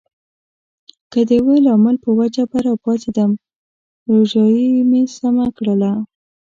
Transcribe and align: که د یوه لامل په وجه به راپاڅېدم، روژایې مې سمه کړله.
که 1.11 1.19
د 1.27 1.29
یوه 1.39 1.55
لامل 1.65 1.95
په 2.05 2.09
وجه 2.19 2.43
به 2.51 2.57
راپاڅېدم، 2.67 3.31
روژایې 4.11 4.69
مې 4.89 5.01
سمه 5.17 5.47
کړله. 5.57 5.91